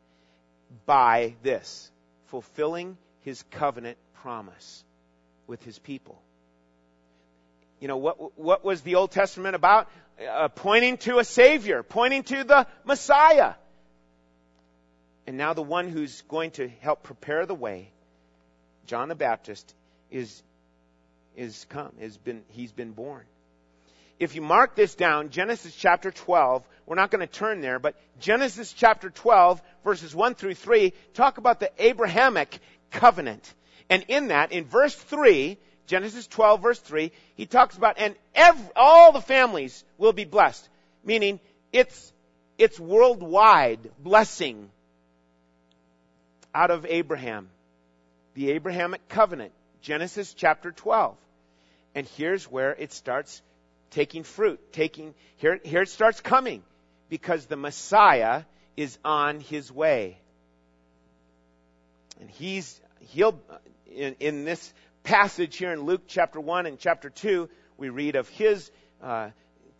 [0.86, 1.90] by this,
[2.26, 4.84] fulfilling his covenant promise
[5.48, 6.22] with his people.
[7.80, 9.88] You know, what, what was the Old Testament about?
[10.28, 13.54] Uh, pointing to a Savior, pointing to the Messiah.
[15.26, 17.90] And now the one who's going to help prepare the way,
[18.86, 19.74] John the Baptist,
[20.10, 20.42] is,
[21.36, 23.24] is come, has been, he's been born.
[24.18, 27.94] If you mark this down, Genesis chapter 12, we're not going to turn there, but
[28.18, 32.58] Genesis chapter 12, verses 1 through 3, talk about the Abrahamic
[32.90, 33.54] covenant.
[33.88, 35.58] And in that, in verse 3,
[35.88, 40.68] Genesis 12 verse 3, he talks about, and every, all the families will be blessed.
[41.02, 41.40] Meaning,
[41.72, 42.12] it's,
[42.58, 44.68] it's worldwide blessing
[46.54, 47.48] out of Abraham.
[48.34, 49.52] The Abrahamic covenant.
[49.80, 51.16] Genesis chapter 12.
[51.94, 53.40] And here's where it starts
[53.90, 56.62] taking fruit, taking, here, here it starts coming.
[57.08, 58.42] Because the Messiah
[58.76, 60.18] is on his way.
[62.20, 63.40] And he's, he'll,
[63.90, 64.74] in, in this
[65.08, 68.70] passage here in Luke chapter 1 and chapter 2, we read of his
[69.02, 69.30] uh,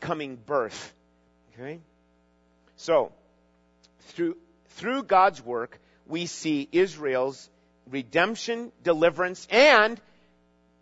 [0.01, 0.95] coming birth.
[1.53, 1.81] Okay?
[2.77, 3.13] So,
[4.07, 4.39] through,
[4.69, 7.51] through God's work, we see Israel's
[7.91, 10.01] redemption, deliverance, and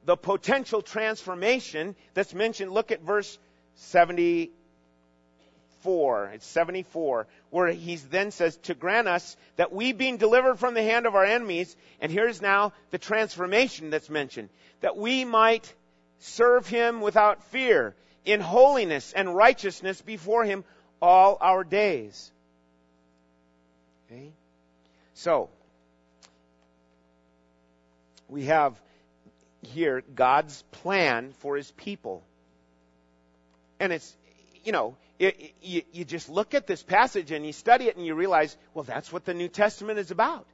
[0.04, 2.70] the potential transformation that's mentioned.
[2.70, 3.36] Look at verse
[3.74, 4.52] 70,
[5.82, 6.30] 74.
[6.34, 10.82] It's 74, where he then says, to grant us that we being delivered from the
[10.82, 14.48] hand of our enemies, and here's now the transformation that's mentioned,
[14.80, 15.72] that we might
[16.20, 20.64] serve him without fear, in holiness and righteousness before him
[21.00, 22.32] all our days.
[24.10, 24.32] Okay?
[25.14, 25.48] So,
[28.28, 28.74] we have
[29.62, 32.22] here God's plan for his people.
[33.78, 34.16] And it's,
[34.64, 38.04] you know, it, you, you just look at this passage and you study it and
[38.04, 40.46] you realize, well, that's what the New Testament is about.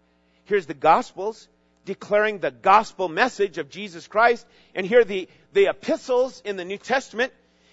[0.44, 1.48] Here's the Gospels
[1.84, 6.78] declaring the gospel message of Jesus Christ, and here the, the epistles in the New
[6.78, 7.32] Testament,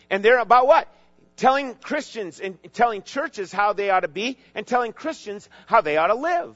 [0.09, 0.87] and they're about what?
[1.35, 5.97] Telling Christians and telling churches how they ought to be, and telling Christians how they
[5.97, 6.55] ought to live.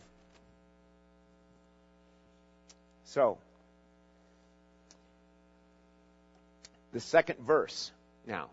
[3.06, 3.38] So,
[6.92, 7.92] the second verse
[8.26, 8.50] now.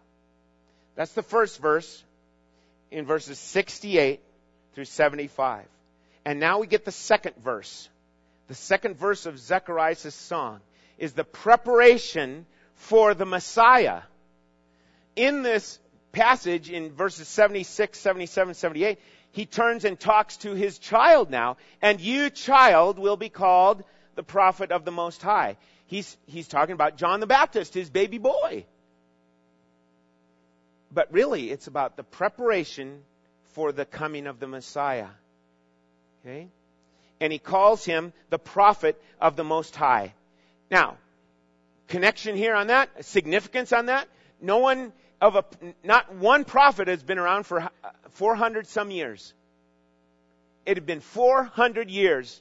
[0.95, 2.05] That's the first verse
[2.91, 4.21] in verses 68
[4.75, 5.65] through 75.
[6.25, 7.89] And now we get the second verse.
[8.49, 10.61] The second verse of Zechariah's song
[10.99, 14.03] is the preparation for the Messiah.
[15.17, 15.79] In this
[16.13, 18.99] passage in verses 76, 77, 78,
[19.33, 21.57] he turns and talks to his child now.
[21.81, 23.85] And you, child, will be called
[24.17, 25.57] the prophet of the Most High.
[25.87, 28.65] He's, he's talking about John the Baptist, his baby boy.
[30.93, 33.03] But really, it's about the preparation
[33.53, 35.09] for the coming of the Messiah.
[36.25, 36.49] Okay?
[37.21, 40.15] And he calls him the prophet of the Most High.
[40.71, 40.97] Now,
[41.89, 44.09] connection here on that, significance on that.
[44.41, 45.45] No one of a,
[45.85, 47.69] not one prophet has been around for uh,
[48.11, 49.35] 400 some years.
[50.65, 52.41] It had been 400 years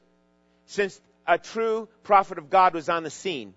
[0.66, 3.54] since a true prophet of God was on the scene.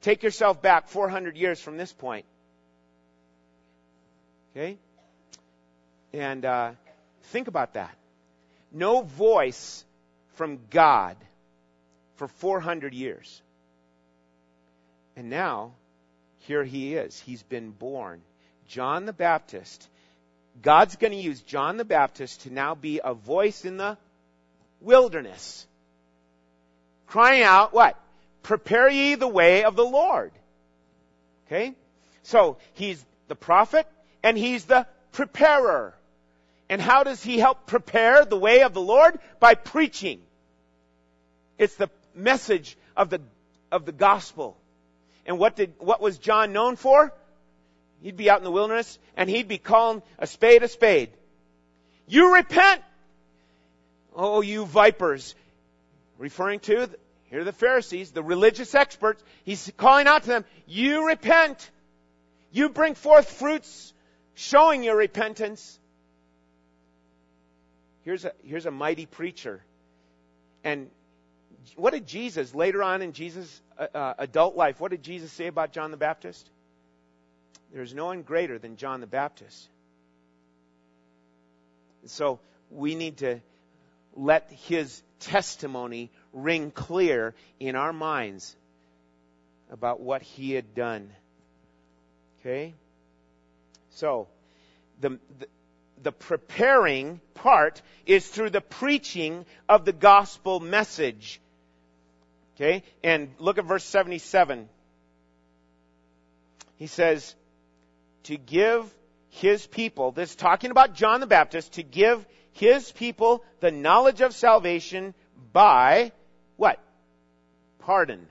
[0.00, 2.26] Take yourself back 400 years from this point.
[4.54, 4.78] Okay?
[6.12, 6.72] And uh,
[7.24, 7.94] think about that.
[8.70, 9.84] No voice
[10.34, 11.16] from God
[12.16, 13.42] for 400 years.
[15.16, 15.72] And now,
[16.40, 17.18] here he is.
[17.18, 18.20] He's been born.
[18.68, 19.88] John the Baptist.
[20.62, 23.96] God's going to use John the Baptist to now be a voice in the
[24.80, 25.66] wilderness.
[27.06, 27.98] Crying out, what?
[28.42, 30.32] Prepare ye the way of the Lord.
[31.46, 31.74] Okay?
[32.22, 33.86] So, he's the prophet
[34.24, 35.94] and he's the preparer.
[36.68, 39.18] And how does he help prepare the way of the Lord?
[39.38, 40.20] By preaching.
[41.58, 43.20] It's the message of the,
[43.70, 44.56] of the gospel.
[45.26, 47.12] And what did, what was John known for?
[48.02, 51.10] He'd be out in the wilderness and he'd be calling a spade a spade.
[52.08, 52.82] You repent!
[54.16, 55.34] Oh, you vipers.
[56.18, 56.88] Referring to,
[57.24, 59.22] here are the Pharisees, the religious experts.
[59.44, 61.70] He's calling out to them, you repent!
[62.52, 63.93] You bring forth fruits
[64.34, 65.78] showing your repentance.
[68.02, 69.62] Here's a, here's a mighty preacher.
[70.62, 70.90] And
[71.76, 75.46] what did Jesus, later on in Jesus' uh, uh, adult life, what did Jesus say
[75.46, 76.48] about John the Baptist?
[77.72, 79.68] There's no one greater than John the Baptist.
[82.06, 82.38] So
[82.70, 83.40] we need to
[84.14, 88.54] let his testimony ring clear in our minds
[89.70, 91.10] about what he had done.
[92.40, 92.74] Okay?
[93.94, 94.28] So,
[95.00, 95.46] the, the,
[96.02, 101.40] the preparing part is through the preaching of the gospel message.
[102.56, 102.82] Okay?
[103.02, 104.68] And look at verse 77.
[106.76, 107.34] He says,
[108.24, 108.92] to give
[109.30, 114.34] his people, this talking about John the Baptist, to give his people the knowledge of
[114.34, 115.14] salvation
[115.52, 116.12] by
[116.56, 116.80] what?
[117.80, 118.26] Pardon.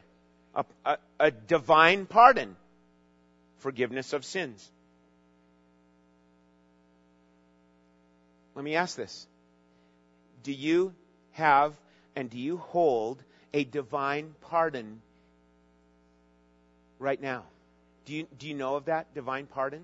[0.55, 2.55] A, a, a divine pardon.
[3.59, 4.69] Forgiveness of sins.
[8.55, 9.27] Let me ask this.
[10.43, 10.93] Do you
[11.31, 11.73] have
[12.15, 15.01] and do you hold a divine pardon
[16.99, 17.43] right now?
[18.05, 19.81] Do you, do you know of that divine pardon?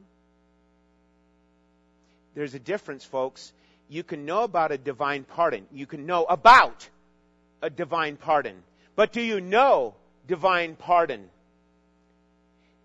[2.36, 3.52] There's a difference, folks.
[3.90, 5.66] You can know about a divine pardon.
[5.72, 6.88] You can know about
[7.62, 8.56] a divine pardon.
[8.96, 9.96] But do you know
[10.28, 11.30] divine pardon?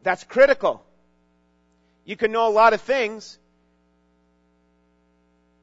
[0.02, 0.84] That's critical.
[2.04, 3.38] You can know a lot of things,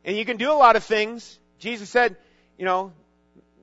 [0.03, 1.39] and you can do a lot of things.
[1.59, 2.15] Jesus said,
[2.57, 2.91] you know,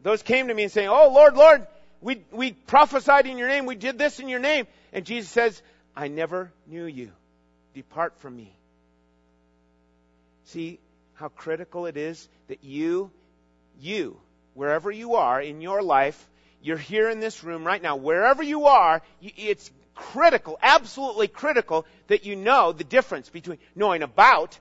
[0.02, 1.66] those came to me and saying, Oh Lord, Lord,
[2.00, 4.66] we, we prophesied in your name, we did this in your name.
[4.92, 5.60] And Jesus says,
[5.96, 7.10] I never knew you.
[7.74, 8.54] Depart from me.
[10.44, 10.78] See
[11.14, 13.10] how critical it is that you,
[13.80, 14.18] you,
[14.54, 16.28] wherever you are in your life,
[16.62, 22.24] you're here in this room right now, wherever you are, it's critical, absolutely critical that
[22.24, 24.58] you know the difference between knowing about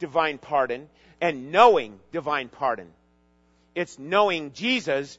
[0.00, 0.88] divine pardon
[1.20, 2.88] and knowing divine pardon.
[3.76, 5.18] It's knowing Jesus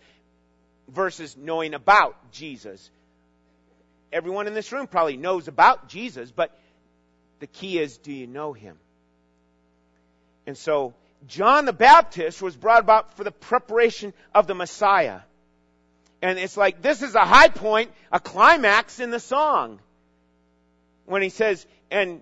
[0.89, 2.89] versus knowing about Jesus.
[4.12, 6.58] Everyone in this room probably knows about Jesus, but
[7.39, 8.78] the key is do you know him?
[10.46, 10.94] And so,
[11.28, 15.22] John the Baptist was brought about for the preparation of the Messiah.
[16.22, 19.80] And it's like this is a high point, a climax in the song.
[21.06, 22.22] When he says, and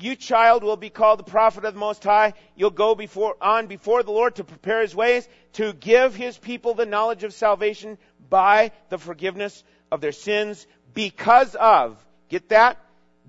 [0.00, 2.34] you child will be called the prophet of the Most High.
[2.54, 6.74] You'll go before, on before the Lord to prepare his ways, to give his people
[6.74, 7.98] the knowledge of salvation
[8.30, 12.78] by the forgiveness of their sins because of, get that?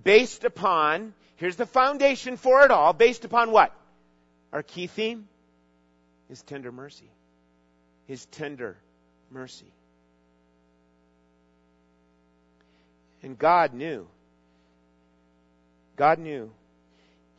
[0.03, 3.73] Based upon, here's the foundation for it all, based upon what?
[4.53, 5.27] Our key theme?
[6.29, 7.09] is tender mercy.
[8.05, 8.77] His tender
[9.31, 9.73] mercy.
[13.23, 14.07] And God knew.
[15.95, 16.51] God knew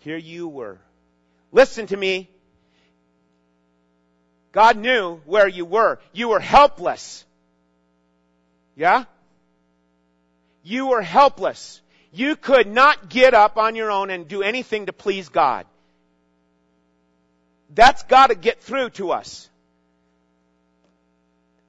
[0.00, 0.78] here you were.
[1.52, 2.28] Listen to me.
[4.52, 5.98] God knew where you were.
[6.12, 7.24] You were helpless.
[8.74, 9.04] Yeah?
[10.62, 11.80] You were helpless.
[12.12, 15.66] You could not get up on your own and do anything to please God.
[17.72, 19.48] That's got to get through to us.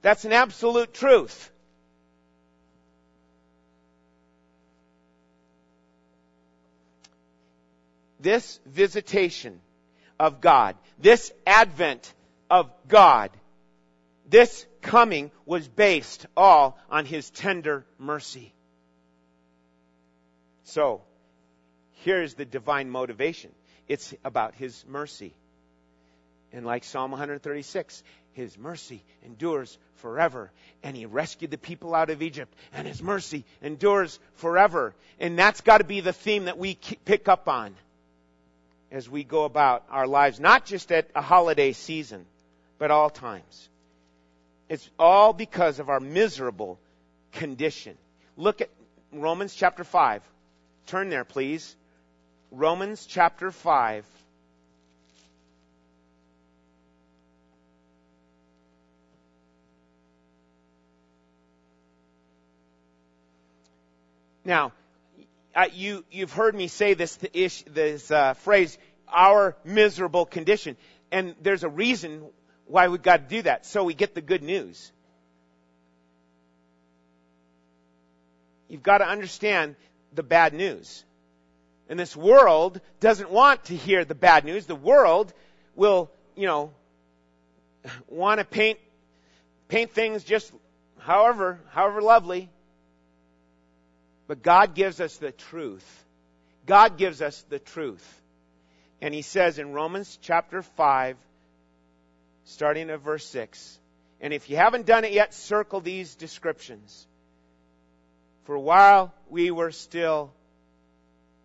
[0.02, 1.51] That's an absolute truth.
[8.22, 9.60] This visitation
[10.18, 12.12] of God, this advent
[12.50, 13.30] of God,
[14.28, 18.52] this coming was based all on His tender mercy.
[20.64, 21.02] So,
[22.04, 23.50] here's the divine motivation.
[23.88, 25.34] It's about His mercy.
[26.52, 28.02] And like Psalm 136,
[28.32, 30.50] his mercy endures forever.
[30.82, 34.94] And he rescued the people out of Egypt, and his mercy endures forever.
[35.18, 37.74] And that's got to be the theme that we pick up on
[38.92, 42.26] as we go about our lives, not just at a holiday season,
[42.78, 43.68] but all times.
[44.68, 46.78] It's all because of our miserable
[47.32, 47.96] condition.
[48.36, 48.68] Look at
[49.10, 50.22] Romans chapter 5.
[50.86, 51.74] Turn there, please.
[52.50, 54.04] Romans chapter 5.
[64.44, 64.72] Now,
[65.54, 68.78] uh, you, you've heard me say this, ish, this uh, phrase,
[69.08, 70.76] our miserable condition.
[71.10, 72.24] And there's a reason
[72.66, 73.66] why we've got to do that.
[73.66, 74.92] So we get the good news.
[78.68, 79.76] You've got to understand
[80.14, 81.04] the bad news.
[81.88, 84.64] And this world doesn't want to hear the bad news.
[84.64, 85.34] The world
[85.74, 86.72] will, you know,
[88.08, 88.78] want to paint,
[89.68, 90.50] paint things just
[90.98, 92.48] however, however lovely.
[94.26, 96.04] But God gives us the truth.
[96.66, 98.22] God gives us the truth.
[99.00, 101.16] And he says in Romans chapter 5,
[102.44, 103.78] starting at verse 6,
[104.20, 107.06] and if you haven't done it yet, circle these descriptions.
[108.44, 110.32] For while we were still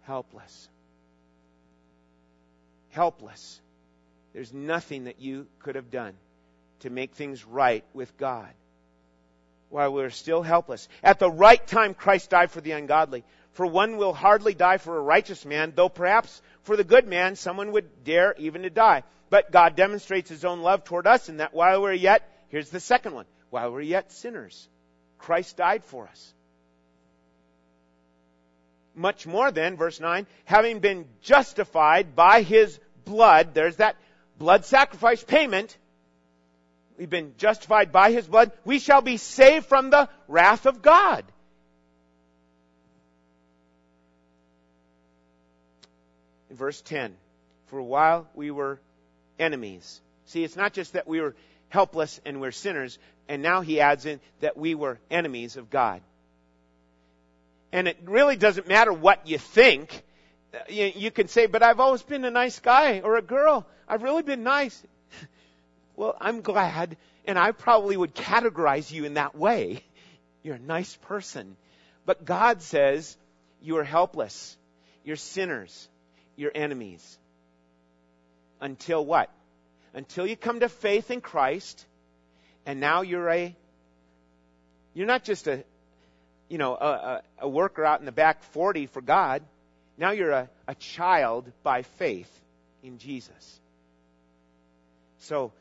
[0.03, 0.69] helpless,
[2.89, 3.59] helpless,
[4.33, 6.13] there's nothing that you could have done
[6.81, 8.49] to make things right with God
[9.69, 10.87] while we are still helpless.
[11.03, 13.23] At the right time, Christ died for the ungodly.
[13.53, 17.35] For one will hardly die for a righteous man, though perhaps for the good man
[17.35, 19.03] someone would dare even to die.
[19.29, 22.79] But God demonstrates his own love toward us in that while we're yet, here's the
[22.79, 24.69] second one, while we're yet sinners,
[25.17, 26.33] Christ died for us.
[28.95, 33.95] Much more then, verse 9, having been justified by his blood, there's that
[34.37, 35.77] blood sacrifice payment,
[36.97, 41.23] we've been justified by his blood, we shall be saved from the wrath of God.
[46.49, 47.15] In verse 10,
[47.67, 48.79] for a while we were
[49.37, 50.01] enemies.
[50.25, 51.35] See, it's not just that we were
[51.69, 56.01] helpless and we're sinners, and now he adds in that we were enemies of God.
[57.71, 60.03] And it really doesn't matter what you think.
[60.69, 63.67] You, you can say, but I've always been a nice guy or a girl.
[63.87, 64.81] I've really been nice.
[65.97, 66.95] Well, I'm glad,
[67.25, 69.83] and I probably would categorize you in that way.
[70.43, 71.57] You're a nice person.
[72.05, 73.17] But God says
[73.61, 74.55] you are helpless.
[75.03, 75.89] You're sinners.
[76.35, 77.17] You're enemies.
[78.61, 79.31] Until what?
[79.95, 81.83] Until you come to faith in Christ,
[82.67, 83.55] and now you're a,
[84.93, 85.63] you're not just a,
[86.47, 89.41] you know, a, a worker out in the back 40 for God.
[89.97, 92.29] Now you're a, a child by faith
[92.83, 93.59] in Jesus.
[95.19, 95.51] So,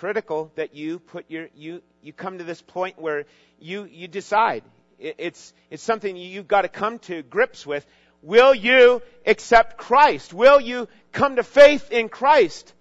[0.00, 3.26] critical that you put your you you come to this point where
[3.58, 4.64] you you decide.
[4.98, 7.84] It's it's something you've got to come to grips with.
[8.22, 10.32] Will you accept Christ?
[10.32, 12.72] Will you come to faith in Christ?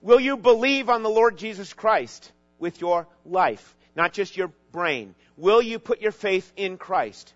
[0.00, 5.14] Will you believe on the Lord Jesus Christ with your life not just your brain?
[5.36, 7.34] Will you put your faith in Christ?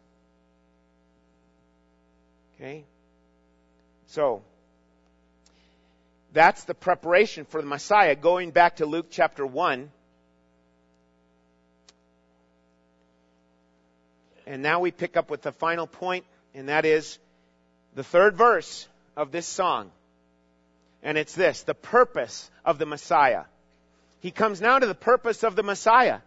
[2.57, 2.85] Okay.
[4.07, 4.43] So
[6.33, 8.15] that's the preparation for the Messiah.
[8.15, 9.91] Going back to Luke chapter 1.
[14.47, 16.25] And now we pick up with the final point,
[16.55, 17.19] and that is
[17.95, 19.91] the third verse of this song.
[21.03, 23.45] And it's this the purpose of the Messiah.
[24.21, 26.21] He comes now to the purpose of the Messiah.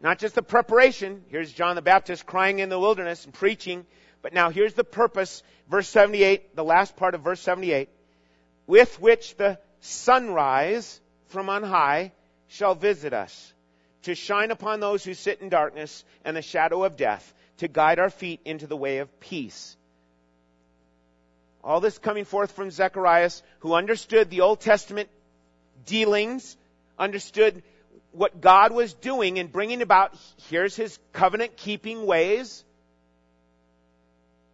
[0.00, 1.22] Not just the preparation.
[1.28, 3.86] Here's John the Baptist crying in the wilderness and preaching.
[4.22, 5.42] But now here's the purpose.
[5.68, 7.88] Verse 78, the last part of verse 78.
[8.66, 12.12] With which the sunrise from on high
[12.48, 13.52] shall visit us,
[14.02, 17.98] to shine upon those who sit in darkness and the shadow of death, to guide
[17.98, 19.76] our feet into the way of peace.
[21.64, 25.08] All this coming forth from Zacharias, who understood the Old Testament
[25.86, 26.56] dealings,
[26.98, 27.62] understood
[28.12, 30.16] what God was doing in bringing about,
[30.48, 32.64] here's his covenant keeping ways.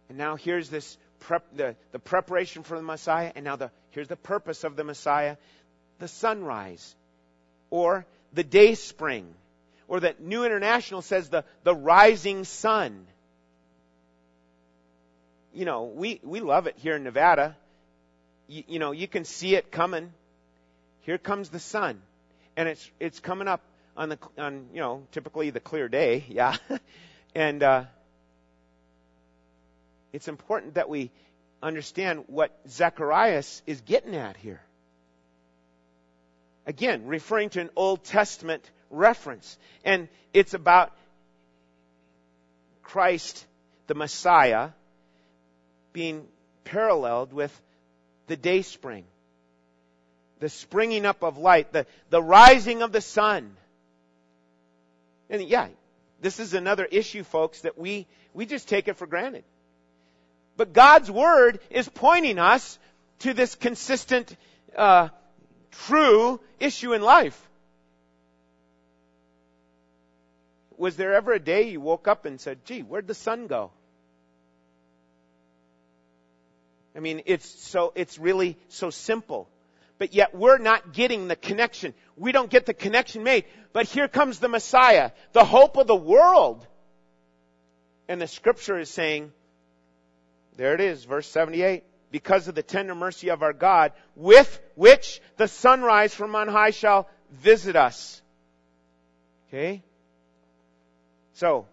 [0.09, 4.07] And now here's this prep, the, the preparation for the Messiah, and now the, here's
[4.07, 5.37] the purpose of the Messiah
[5.99, 6.95] the sunrise,
[7.69, 9.33] or the day spring,
[9.87, 13.05] or that New International says the, the rising sun.
[15.53, 17.57] You know, we, we love it here in Nevada.
[18.47, 20.13] You, you know, you can see it coming.
[21.01, 22.01] Here comes the sun.
[22.55, 23.61] And it's, it's coming up
[23.97, 26.55] on the, on, you know, typically the clear day, yeah.
[27.35, 27.83] and, uh,
[30.11, 31.11] it's important that we
[31.61, 34.61] understand what Zacharias is getting at here.
[36.65, 39.57] Again, referring to an Old Testament reference.
[39.83, 40.95] And it's about
[42.83, 43.45] Christ,
[43.87, 44.69] the Messiah,
[45.93, 46.27] being
[46.63, 47.59] paralleled with
[48.27, 49.05] the day spring,
[50.39, 53.55] the springing up of light, the, the rising of the sun.
[55.29, 55.67] And yeah,
[56.21, 59.43] this is another issue, folks, that we, we just take it for granted.
[60.59, 62.77] But God's Word is pointing us
[63.19, 64.35] to this consistent,
[64.75, 65.07] uh,
[65.87, 67.49] true issue in life.
[70.75, 73.71] Was there ever a day you woke up and said, gee, where'd the sun go?
[76.93, 79.47] I mean, it's so, it's really so simple.
[79.97, 81.93] But yet we're not getting the connection.
[82.17, 83.45] We don't get the connection made.
[83.71, 86.67] But here comes the Messiah, the hope of the world.
[88.09, 89.31] And the scripture is saying,
[90.57, 91.83] there it is, verse 78.
[92.11, 96.71] Because of the tender mercy of our God, with which the sunrise from on high
[96.71, 98.21] shall visit us.
[99.47, 99.83] Okay?
[101.33, 101.67] So,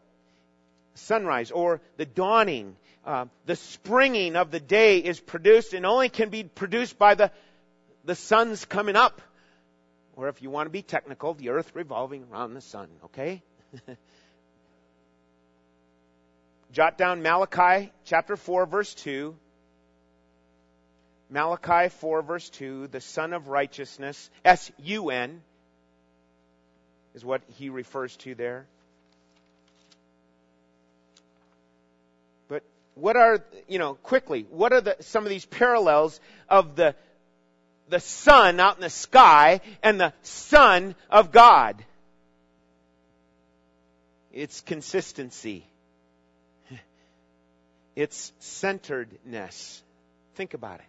[0.94, 6.28] sunrise or the dawning, uh, the springing of the day is produced and only can
[6.28, 7.30] be produced by the,
[8.04, 9.22] the sun's coming up.
[10.16, 13.42] Or if you want to be technical, the earth revolving around the sun, okay?
[16.76, 19.34] Jot down Malachi chapter 4 verse 2.
[21.30, 25.40] Malachi 4 verse 2, the Sun of Righteousness, S-U-N,
[27.14, 28.66] is what he refers to there.
[32.46, 32.62] But
[32.94, 36.94] what are, you know, quickly, what are the, some of these parallels of the,
[37.88, 41.82] the sun out in the sky and the Son of God?
[44.30, 45.66] It's consistency.
[47.96, 49.82] It's centeredness.
[50.34, 50.86] Think about it.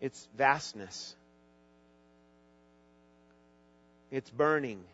[0.00, 1.16] It's vastness.
[4.12, 4.84] It's burning.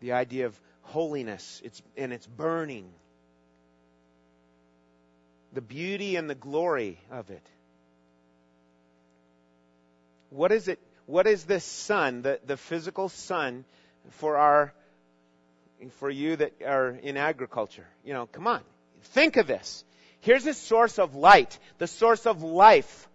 [0.00, 2.90] The idea of holiness, it's, and it's burning.
[5.52, 7.46] The beauty and the glory of it.
[10.30, 10.80] What is it?
[11.06, 13.64] What is this sun, the, the physical sun,
[14.10, 14.72] for our
[15.98, 17.86] for you that are in agriculture.
[18.04, 18.60] You know, come on.
[19.02, 19.84] Think of this.
[20.20, 23.08] Here's a source of light, the source of life.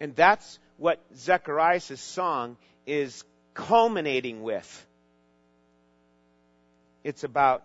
[0.00, 3.22] And that's what Zechariah's song is
[3.54, 4.86] culminating with.
[7.04, 7.62] It's about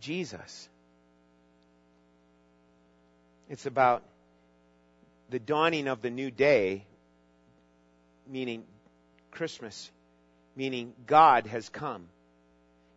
[0.00, 0.68] Jesus.
[3.48, 4.02] It's about
[5.30, 6.84] the dawning of the new day,
[8.28, 8.64] meaning
[9.30, 9.90] Christmas
[10.56, 12.08] meaning God has come.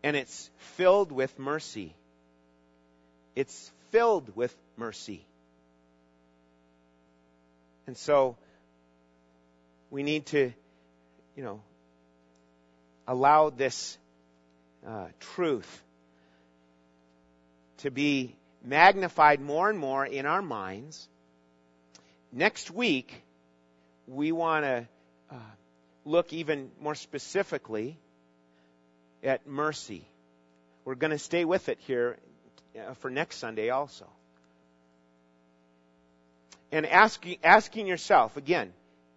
[0.02, 1.94] And it's filled with mercy.
[3.36, 5.26] It's filled with mercy.
[7.86, 8.38] And so,
[9.92, 10.54] we need to,
[11.36, 11.62] you know,
[13.08, 13.98] allow this
[14.88, 15.84] uh, truth
[17.80, 21.08] to be magnified more and more in our minds.
[22.32, 23.24] Next week,
[24.08, 24.88] we want to
[25.32, 25.36] uh,
[26.10, 27.98] look even more specifically
[29.24, 30.04] at mercy.
[30.84, 32.18] We're going to stay with it here
[32.76, 34.08] uh, for next Sunday also.
[36.72, 38.74] And asking, asking yourself, again,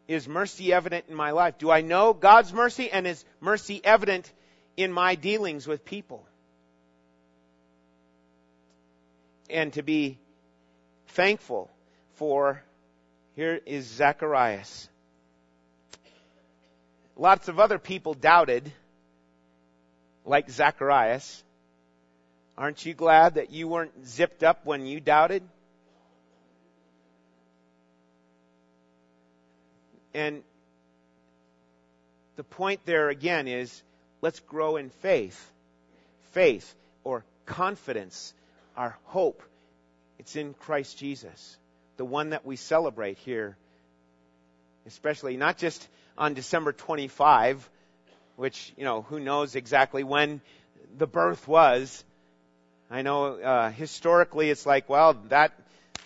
[0.06, 1.58] is mercy evident in my life?
[1.58, 4.30] Do I know God's mercy and is mercy evident
[4.76, 6.26] in my dealings with people?
[9.48, 10.18] And to be
[11.08, 11.70] thankful
[12.14, 12.62] for,
[13.34, 14.88] here is Zacharias
[17.16, 18.72] Lots of other people doubted,
[20.24, 21.42] like Zacharias.
[22.56, 25.42] Aren't you glad that you weren't zipped up when you doubted?
[30.14, 30.42] And
[32.36, 33.82] the point there again is
[34.20, 35.50] let's grow in faith.
[36.32, 38.32] Faith or confidence,
[38.76, 39.42] our hope,
[40.18, 41.56] it's in Christ Jesus,
[41.96, 43.56] the one that we celebrate here,
[44.86, 45.86] especially not just
[46.16, 47.68] on December 25,
[48.36, 50.40] which, you know, who knows exactly when
[50.96, 52.04] the birth was.
[52.90, 55.52] I know uh, historically it's like, well, that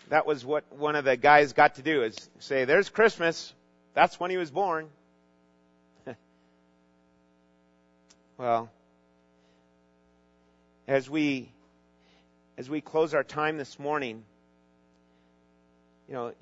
[0.09, 3.53] that was what one of the guys got to do is say, "There's Christmas.
[3.95, 4.89] That's when he was born."
[8.39, 8.71] well,
[10.87, 11.49] as we
[12.57, 14.23] as we close our time this morning,
[16.09, 16.33] you know,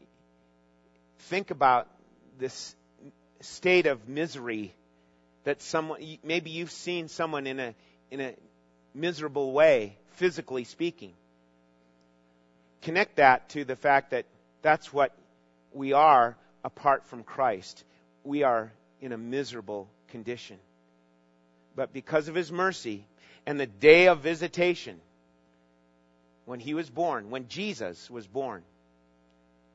[1.21, 1.89] think about
[2.39, 2.75] this
[3.45, 4.75] state of misery
[5.45, 7.75] that someone maybe you've seen someone in a
[8.11, 8.35] in a
[8.95, 11.13] miserable way, physically speaking.
[12.83, 14.27] Connect that to the fact that
[14.63, 15.13] that's what
[15.73, 17.85] we are apart from Christ.
[18.25, 20.59] We are in a miserable condition.
[21.77, 23.05] But because of His mercy
[23.47, 25.01] and the day of visitation,
[26.45, 28.63] when He was born, when Jesus was born,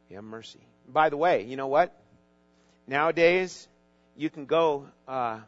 [0.07, 0.59] He had mercy.
[0.87, 1.95] By the way, you know what?
[2.89, 3.67] Nowadays,
[4.17, 5.41] you can go uh,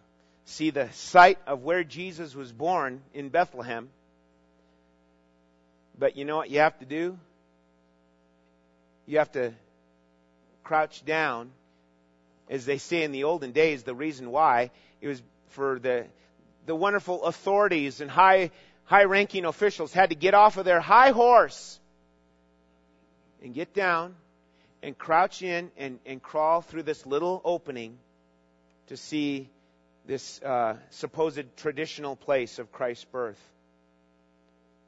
[0.46, 3.89] see the site of where Jesus was born in Bethlehem.
[5.98, 7.18] But you know what you have to do?
[9.08, 9.54] You have to
[10.64, 11.50] crouch down.
[12.48, 14.70] As they say in the olden days, the reason why
[15.02, 15.20] it was
[15.50, 16.06] for the
[16.68, 18.52] the wonderful authorities and high
[18.84, 21.80] high ranking officials had to get off of their high horse
[23.44, 24.14] and get down
[24.84, 27.97] and crouch in and, and crawl through this little opening
[28.88, 29.49] to see
[30.05, 33.39] this uh, supposed traditional place of Christ's birth.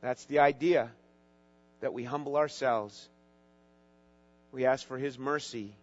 [0.02, 0.90] That's the idea
[1.82, 3.08] that we humble ourselves.
[4.52, 5.74] We ask for His mercy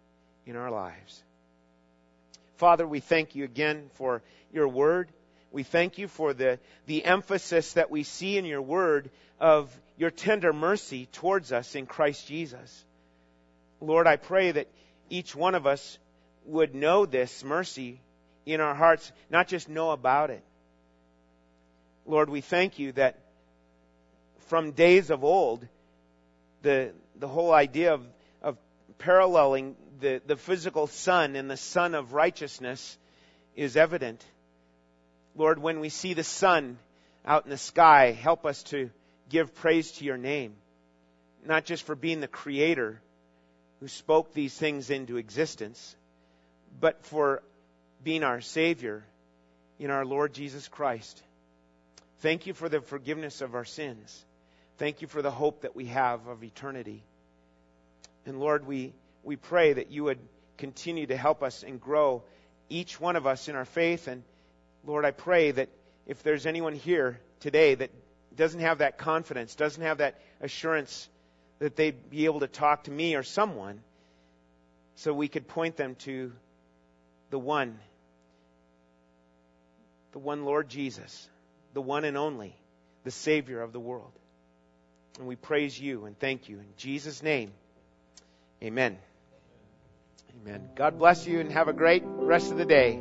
[0.45, 1.23] in our lives.
[2.57, 4.21] Father, we thank you again for
[4.53, 5.09] your word.
[5.51, 9.09] We thank you for the, the emphasis that we see in your word
[9.39, 12.85] of your tender mercy towards us in Christ Jesus.
[13.81, 14.67] Lord, I pray that
[15.09, 15.97] each one of us
[16.45, 17.99] would know this mercy
[18.45, 20.43] in our hearts, not just know about it.
[22.05, 23.19] Lord, we thank you that
[24.47, 25.67] from days of old,
[26.61, 28.05] the, the whole idea of,
[28.41, 28.57] of
[28.99, 32.97] paralleling the, the physical sun and the sun of righteousness
[33.55, 34.23] is evident.
[35.35, 36.77] Lord, when we see the sun
[37.25, 38.89] out in the sky, help us to
[39.29, 40.53] give praise to your name,
[41.45, 42.99] not just for being the creator
[43.81, 45.95] who spoke these things into existence,
[46.79, 47.41] but for
[48.03, 49.03] being our Savior
[49.79, 51.21] in our Lord Jesus Christ.
[52.19, 54.23] Thank you for the forgiveness of our sins.
[54.77, 57.03] Thank you for the hope that we have of eternity.
[58.27, 60.19] And Lord, we, we pray that you would
[60.57, 62.21] continue to help us and grow
[62.69, 64.07] each one of us in our faith.
[64.07, 64.23] And
[64.85, 65.69] Lord, I pray that
[66.05, 67.89] if there's anyone here today that
[68.35, 71.09] doesn't have that confidence, doesn't have that assurance
[71.61, 73.81] that they'd be able to talk to me or someone,
[74.95, 76.33] so we could point them to
[77.29, 77.79] the one
[80.11, 81.29] the one Lord Jesus,
[81.73, 82.53] the one and only,
[83.03, 84.11] the Savior of the world.
[85.17, 86.57] And we praise you and thank you.
[86.57, 87.51] In Jesus' name,
[88.61, 88.97] amen.
[90.41, 90.69] Amen.
[90.75, 92.99] God bless you and have a great rest of the day.